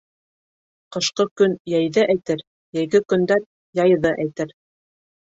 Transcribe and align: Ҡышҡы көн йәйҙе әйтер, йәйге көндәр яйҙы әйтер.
Ҡышҡы 0.95 1.25
көн 1.41 1.51
йәйҙе 1.71 2.05
әйтер, 2.13 2.41
йәйге 2.77 3.01
көндәр 3.13 3.43
яйҙы 3.81 4.15
әйтер. 4.25 4.55